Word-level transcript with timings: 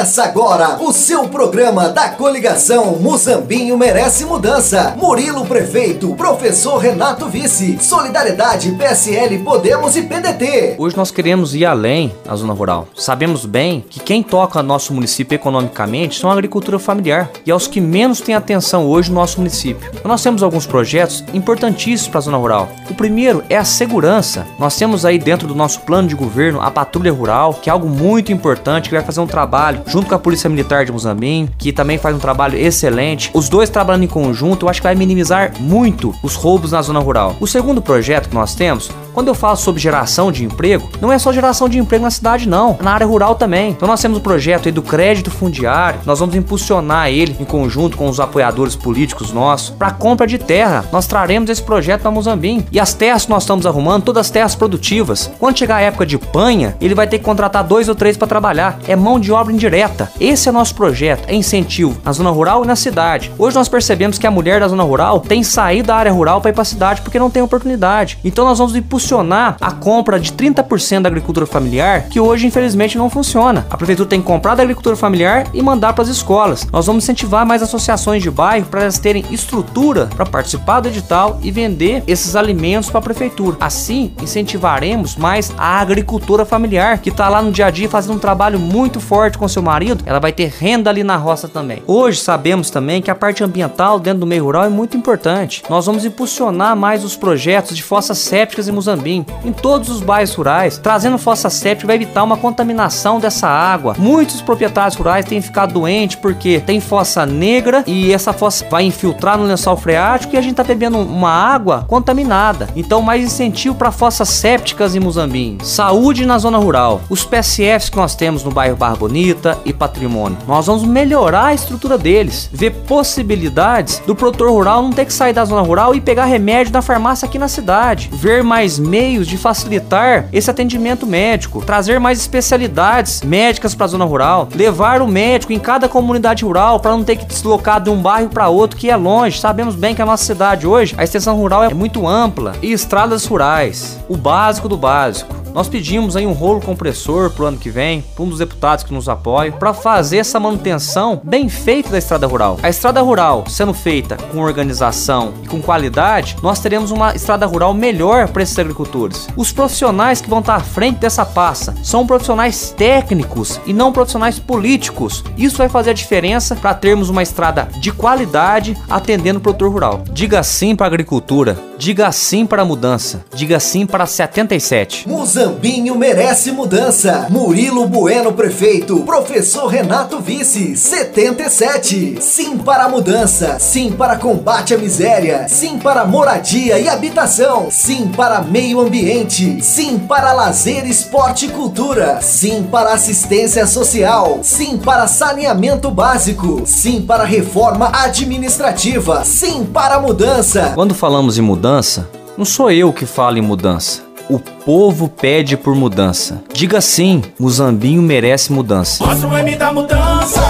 Começa 0.00 0.24
agora 0.24 0.78
o 0.82 0.94
seu 0.94 1.28
programa 1.28 1.90
da 1.90 2.08
coligação 2.08 2.96
Muzambinho 2.98 3.76
Merece 3.76 4.24
Mudança. 4.24 4.94
Murilo 4.96 5.44
Prefeito, 5.44 6.14
professor 6.14 6.78
Renato 6.78 7.28
Vice, 7.28 7.76
Solidariedade, 7.78 8.70
PSL, 8.78 9.40
Podemos 9.40 9.96
e 9.96 10.02
PDT. 10.04 10.76
Hoje 10.78 10.96
nós 10.96 11.10
queremos 11.10 11.54
ir 11.54 11.66
além 11.66 12.14
na 12.24 12.34
zona 12.34 12.54
rural. 12.54 12.88
Sabemos 12.94 13.44
bem 13.44 13.84
que 13.90 14.00
quem 14.00 14.22
toca 14.22 14.62
nosso 14.62 14.94
município 14.94 15.34
economicamente 15.34 16.18
são 16.18 16.30
a 16.30 16.32
agricultura 16.32 16.78
familiar 16.78 17.30
e 17.44 17.50
aos 17.50 17.66
que 17.66 17.78
menos 17.78 18.22
têm 18.22 18.34
atenção 18.34 18.86
hoje 18.86 19.10
no 19.10 19.16
nosso 19.16 19.36
município. 19.36 19.92
Nós 20.02 20.22
temos 20.22 20.42
alguns 20.42 20.64
projetos 20.66 21.22
importantíssimos 21.34 22.08
para 22.08 22.18
a 22.20 22.22
zona 22.22 22.38
rural. 22.38 22.70
O 22.88 22.94
primeiro 22.94 23.44
é 23.50 23.56
a 23.58 23.64
segurança. 23.64 24.46
Nós 24.58 24.78
temos 24.78 25.04
aí 25.04 25.18
dentro 25.18 25.46
do 25.46 25.54
nosso 25.54 25.80
plano 25.80 26.08
de 26.08 26.14
governo 26.14 26.62
a 26.62 26.70
patrulha 26.70 27.12
rural, 27.12 27.52
que 27.52 27.68
é 27.68 27.72
algo 27.72 27.86
muito 27.86 28.32
importante 28.32 28.88
que 28.88 28.94
vai 28.94 29.04
fazer 29.04 29.20
um 29.20 29.26
trabalho 29.26 29.89
junto 29.90 30.08
com 30.08 30.14
a 30.14 30.18
Polícia 30.18 30.48
Militar 30.48 30.84
de 30.84 30.92
Mozambique, 30.92 31.52
que 31.58 31.72
também 31.72 31.98
faz 31.98 32.14
um 32.14 32.20
trabalho 32.20 32.56
excelente. 32.56 33.30
Os 33.34 33.48
dois 33.48 33.68
trabalhando 33.68 34.04
em 34.04 34.08
conjunto, 34.08 34.64
eu 34.64 34.70
acho 34.70 34.80
que 34.80 34.86
vai 34.86 34.94
minimizar 34.94 35.52
muito 35.58 36.14
os 36.22 36.36
roubos 36.36 36.70
na 36.70 36.80
zona 36.80 37.00
rural. 37.00 37.36
O 37.40 37.46
segundo 37.46 37.82
projeto 37.82 38.28
que 38.28 38.34
nós 38.34 38.54
temos 38.54 38.90
quando 39.12 39.28
eu 39.28 39.34
falo 39.34 39.56
sobre 39.56 39.80
geração 39.80 40.30
de 40.30 40.44
emprego, 40.44 40.88
não 41.00 41.12
é 41.12 41.18
só 41.18 41.32
geração 41.32 41.68
de 41.68 41.78
emprego 41.78 42.04
na 42.04 42.10
cidade, 42.10 42.48
não. 42.48 42.76
É 42.80 42.82
na 42.82 42.92
área 42.92 43.06
rural 43.06 43.34
também. 43.34 43.70
Então 43.70 43.88
nós 43.88 44.00
temos 44.00 44.18
o 44.18 44.20
um 44.20 44.22
projeto 44.22 44.66
aí 44.66 44.72
do 44.72 44.82
crédito 44.82 45.30
fundiário. 45.30 46.00
Nós 46.04 46.20
vamos 46.20 46.34
impulsionar 46.34 47.08
ele 47.08 47.36
em 47.38 47.44
conjunto 47.44 47.96
com 47.96 48.08
os 48.08 48.20
apoiadores 48.20 48.76
políticos 48.76 49.32
nossos 49.32 49.70
para 49.70 49.90
compra 49.90 50.26
de 50.26 50.38
terra. 50.38 50.84
Nós 50.92 51.06
traremos 51.06 51.50
esse 51.50 51.62
projeto 51.62 52.02
para 52.02 52.10
Mozambique. 52.10 52.66
E 52.72 52.80
as 52.80 52.94
terras 52.94 53.24
que 53.24 53.30
nós 53.30 53.42
estamos 53.42 53.66
arrumando, 53.66 54.04
todas 54.04 54.26
as 54.26 54.30
terras 54.30 54.54
produtivas. 54.54 55.30
Quando 55.38 55.58
chegar 55.58 55.76
a 55.76 55.80
época 55.80 56.06
de 56.06 56.18
panha, 56.18 56.76
ele 56.80 56.94
vai 56.94 57.06
ter 57.06 57.18
que 57.18 57.24
contratar 57.24 57.64
dois 57.64 57.88
ou 57.88 57.94
três 57.94 58.16
para 58.16 58.28
trabalhar. 58.28 58.78
É 58.86 58.96
mão 58.96 59.20
de 59.20 59.32
obra 59.32 59.52
indireta. 59.52 60.10
Esse 60.20 60.48
é 60.48 60.52
nosso 60.52 60.74
projeto. 60.74 61.28
É 61.28 61.34
incentivo 61.34 61.96
na 62.04 62.12
zona 62.12 62.30
rural 62.30 62.64
e 62.64 62.66
na 62.66 62.76
cidade. 62.76 63.30
Hoje 63.38 63.56
nós 63.56 63.68
percebemos 63.68 64.18
que 64.18 64.26
a 64.26 64.30
mulher 64.30 64.60
da 64.60 64.68
zona 64.68 64.82
rural 64.82 65.20
tem 65.20 65.42
saído 65.42 65.88
da 65.88 65.96
área 65.96 66.12
rural 66.12 66.40
para 66.40 66.50
ir 66.50 66.54
para 66.54 66.62
a 66.62 66.64
cidade 66.64 67.02
porque 67.02 67.18
não 67.18 67.30
tem 67.30 67.42
oportunidade. 67.42 68.18
Então 68.24 68.44
nós 68.44 68.58
vamos 68.58 68.74
impulsionar 68.74 68.99
impulsionar 69.00 69.56
a 69.60 69.72
compra 69.72 70.20
de 70.20 70.32
30% 70.32 71.02
da 71.02 71.08
agricultura 71.08 71.46
familiar, 71.46 72.08
que 72.08 72.20
hoje 72.20 72.46
infelizmente 72.46 72.98
não 72.98 73.08
funciona. 73.08 73.66
A 73.70 73.76
prefeitura 73.76 74.08
tem 74.08 74.20
que 74.20 74.26
comprar 74.26 74.54
da 74.54 74.62
agricultura 74.62 74.94
familiar 74.94 75.46
e 75.54 75.62
mandar 75.62 75.94
para 75.94 76.04
as 76.04 76.10
escolas. 76.10 76.66
Nós 76.70 76.86
vamos 76.86 77.04
incentivar 77.04 77.46
mais 77.46 77.62
associações 77.62 78.22
de 78.22 78.30
bairro 78.30 78.66
para 78.66 78.82
elas 78.82 78.98
terem 78.98 79.24
estrutura 79.30 80.06
para 80.14 80.26
participar 80.26 80.80
do 80.80 80.88
edital 80.88 81.38
e 81.42 81.50
vender 81.50 82.02
esses 82.06 82.36
alimentos 82.36 82.90
para 82.90 82.98
a 82.98 83.02
prefeitura. 83.02 83.56
Assim, 83.60 84.12
incentivaremos 84.20 85.16
mais 85.16 85.52
a 85.56 85.80
agricultura 85.80 86.44
familiar, 86.44 86.98
que 86.98 87.08
está 87.08 87.28
lá 87.28 87.40
no 87.40 87.50
dia 87.50 87.66
a 87.66 87.70
dia 87.70 87.88
fazendo 87.88 88.16
um 88.16 88.18
trabalho 88.18 88.58
muito 88.58 89.00
forte 89.00 89.38
com 89.38 89.48
seu 89.48 89.62
marido. 89.62 90.04
Ela 90.04 90.20
vai 90.20 90.32
ter 90.32 90.52
renda 90.58 90.90
ali 90.90 91.02
na 91.02 91.16
roça 91.16 91.48
também. 91.48 91.82
Hoje 91.86 92.20
sabemos 92.20 92.70
também 92.70 93.00
que 93.00 93.10
a 93.10 93.14
parte 93.14 93.42
ambiental 93.42 93.98
dentro 93.98 94.20
do 94.20 94.26
meio 94.26 94.44
rural 94.44 94.64
é 94.64 94.68
muito 94.68 94.96
importante. 94.96 95.62
Nós 95.70 95.86
vamos 95.86 96.04
impulsionar 96.04 96.76
mais 96.76 97.02
os 97.02 97.16
projetos 97.16 97.74
de 97.76 97.82
fossas 97.82 98.18
sépticas 98.18 98.68
em 98.68 98.72
Muzambim, 98.90 99.24
em 99.44 99.52
todos 99.52 99.88
os 99.88 100.00
bairros 100.00 100.34
rurais, 100.34 100.78
trazendo 100.78 101.18
fossa 101.18 101.48
séptica 101.48 101.86
vai 101.86 101.96
evitar 101.96 102.24
uma 102.24 102.36
contaminação 102.36 103.20
dessa 103.20 103.48
água. 103.48 103.94
Muitos 103.98 104.42
proprietários 104.42 104.96
rurais 104.96 105.24
têm 105.24 105.40
ficado 105.40 105.74
doentes 105.74 106.16
porque 106.16 106.60
tem 106.60 106.80
fossa 106.80 107.24
negra 107.24 107.84
e 107.86 108.12
essa 108.12 108.32
fossa 108.32 108.66
vai 108.68 108.84
infiltrar 108.84 109.38
no 109.38 109.44
lençol 109.44 109.76
freático 109.76 110.34
e 110.34 110.38
a 110.38 110.42
gente 110.42 110.56
tá 110.56 110.64
bebendo 110.64 110.98
uma 110.98 111.30
água 111.30 111.84
contaminada. 111.86 112.68
Então, 112.74 113.00
mais 113.00 113.24
incentivo 113.24 113.74
para 113.74 113.92
fossas 113.92 114.28
sépticas 114.28 114.94
em 114.94 115.00
Muzambim. 115.00 115.58
Saúde 115.62 116.26
na 116.26 116.38
zona 116.38 116.58
rural. 116.58 117.00
Os 117.08 117.24
PSFs 117.24 117.90
que 117.90 117.96
nós 117.96 118.14
temos 118.14 118.42
no 118.42 118.50
bairro 118.50 118.76
Barra 118.76 118.96
Bonita 118.96 119.58
e 119.64 119.72
Patrimônio. 119.72 120.38
Nós 120.46 120.66
vamos 120.66 120.82
melhorar 120.84 121.46
a 121.46 121.54
estrutura 121.54 121.96
deles, 121.96 122.48
ver 122.52 122.70
possibilidades 122.86 124.00
do 124.06 124.14
produtor 124.14 124.50
rural 124.50 124.82
não 124.82 124.90
ter 124.90 125.04
que 125.04 125.12
sair 125.12 125.32
da 125.32 125.44
zona 125.44 125.62
rural 125.62 125.94
e 125.94 126.00
pegar 126.00 126.24
remédio 126.24 126.72
na 126.72 126.82
farmácia 126.82 127.26
aqui 127.26 127.38
na 127.38 127.48
cidade. 127.48 128.10
Ver 128.12 128.42
mais 128.42 128.79
meios 128.80 129.26
de 129.26 129.36
facilitar 129.36 130.28
esse 130.32 130.50
atendimento 130.50 131.06
médico, 131.06 131.64
trazer 131.64 132.00
mais 132.00 132.18
especialidades 132.18 133.22
médicas 133.22 133.74
para 133.74 133.84
a 133.84 133.88
zona 133.88 134.04
rural, 134.04 134.48
levar 134.54 135.02
o 135.02 135.08
médico 135.08 135.52
em 135.52 135.58
cada 135.58 135.88
comunidade 135.88 136.44
rural 136.44 136.80
para 136.80 136.92
não 136.92 137.04
ter 137.04 137.16
que 137.16 137.24
deslocar 137.24 137.80
de 137.80 137.90
um 137.90 138.00
bairro 138.00 138.28
para 138.28 138.48
outro 138.48 138.76
que 138.76 138.90
é 138.90 138.96
longe. 138.96 139.38
Sabemos 139.38 139.74
bem 139.74 139.94
que 139.94 140.02
a 140.02 140.06
nossa 140.06 140.24
cidade 140.24 140.66
hoje, 140.66 140.94
a 140.96 141.04
extensão 141.04 141.36
rural 141.36 141.62
é 141.64 141.72
muito 141.72 142.06
ampla 142.06 142.54
e 142.62 142.72
estradas 142.72 143.26
rurais, 143.26 143.98
o 144.08 144.16
básico 144.16 144.68
do 144.68 144.76
básico. 144.76 145.39
Nós 145.52 145.68
pedimos 145.68 146.16
aí 146.16 146.26
um 146.26 146.32
rolo 146.32 146.60
compressor 146.60 147.30
pro 147.30 147.46
ano 147.46 147.58
que 147.58 147.70
vem, 147.70 148.02
para 148.02 148.24
um 148.24 148.28
dos 148.28 148.38
deputados 148.38 148.84
que 148.84 148.94
nos 148.94 149.08
apoia, 149.08 149.52
para 149.52 149.74
fazer 149.74 150.18
essa 150.18 150.38
manutenção 150.38 151.20
bem 151.24 151.48
feita 151.48 151.90
da 151.90 151.98
estrada 151.98 152.26
rural. 152.26 152.58
A 152.62 152.68
estrada 152.68 153.00
rural 153.02 153.44
sendo 153.48 153.74
feita 153.74 154.16
com 154.16 154.40
organização 154.40 155.34
e 155.42 155.48
com 155.48 155.60
qualidade, 155.60 156.36
nós 156.42 156.60
teremos 156.60 156.90
uma 156.90 157.14
estrada 157.14 157.46
rural 157.46 157.74
melhor 157.74 158.28
para 158.28 158.42
esses 158.42 158.58
agricultores. 158.58 159.28
Os 159.36 159.52
profissionais 159.52 160.20
que 160.20 160.30
vão 160.30 160.40
estar 160.40 160.54
à 160.54 160.60
frente 160.60 160.98
dessa 160.98 161.26
pasta 161.26 161.74
são 161.82 162.06
profissionais 162.06 162.74
técnicos 162.76 163.60
e 163.66 163.72
não 163.72 163.92
profissionais 163.92 164.38
políticos. 164.38 165.24
Isso 165.36 165.58
vai 165.58 165.68
fazer 165.68 165.90
a 165.90 165.94
diferença 165.94 166.54
para 166.54 166.74
termos 166.74 167.08
uma 167.08 167.22
estrada 167.22 167.68
de 167.80 167.90
qualidade 167.90 168.76
atendendo 168.88 169.38
o 169.38 169.42
produtor 169.42 169.72
rural. 169.72 170.04
Diga 170.12 170.42
sim 170.42 170.76
para 170.76 170.86
a 170.86 170.88
agricultura, 170.88 171.58
diga 171.76 172.10
sim 172.12 172.46
para 172.46 172.62
a 172.62 172.64
mudança, 172.64 173.24
diga 173.34 173.58
sim 173.58 173.84
para 173.86 174.06
77. 174.06 175.08
Muzambinho 175.40 175.96
merece 175.96 176.52
mudança. 176.52 177.26
Murilo 177.30 177.86
Bueno 177.86 178.30
prefeito, 178.30 179.00
professor 179.00 179.68
Renato 179.68 180.20
vice, 180.20 180.76
77. 180.76 182.18
Sim 182.20 182.58
para 182.58 182.84
a 182.84 182.88
mudança, 182.90 183.58
sim 183.58 183.90
para 183.90 184.16
combate 184.16 184.74
à 184.74 184.78
miséria, 184.78 185.48
sim 185.48 185.78
para 185.78 186.04
moradia 186.04 186.78
e 186.78 186.90
habitação, 186.90 187.68
sim 187.70 188.08
para 188.08 188.42
meio 188.42 188.80
ambiente, 188.80 189.64
sim 189.64 189.98
para 189.98 190.34
lazer, 190.34 190.86
esporte 190.86 191.46
e 191.46 191.48
cultura, 191.48 192.20
sim 192.20 192.64
para 192.64 192.92
assistência 192.92 193.66
social, 193.66 194.40
sim 194.42 194.76
para 194.76 195.06
saneamento 195.06 195.90
básico, 195.90 196.64
sim 196.66 197.00
para 197.00 197.24
reforma 197.24 197.90
administrativa, 197.94 199.24
sim 199.24 199.64
para 199.64 199.98
mudança. 199.98 200.72
Quando 200.74 200.94
falamos 200.94 201.38
em 201.38 201.42
mudança, 201.42 202.06
não 202.36 202.44
sou 202.44 202.70
eu 202.70 202.92
que 202.92 203.06
falo 203.06 203.38
em 203.38 203.42
mudança. 203.42 204.09
O 204.30 204.38
povo 204.38 205.08
pede 205.08 205.56
por 205.56 205.74
mudança. 205.74 206.40
Diga 206.54 206.80
sim, 206.80 207.20
o 207.36 207.50
Zambinho 207.50 208.00
merece 208.00 208.52
mudança. 208.52 209.04
Mostra 209.04 209.28
o 209.28 209.36
M 209.36 209.56
da 209.56 209.72
mudança. 209.72 210.40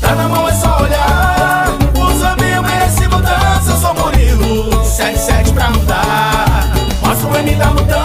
Tá 0.00 0.16
na 0.16 0.28
mão 0.28 0.48
é 0.48 0.52
só 0.54 0.82
olhar. 0.82 1.78
O 1.94 2.18
Zambinho 2.18 2.60
merece 2.60 3.06
mudança. 3.06 3.70
Eu 3.70 3.76
sou 3.76 3.94
Murilo, 3.94 4.84
77 4.84 5.52
pra 5.52 5.70
mudar. 5.70 6.72
Mostra 7.00 7.28
o 7.28 7.36
M 7.36 7.54
da 7.54 7.66
mudança. 7.66 7.97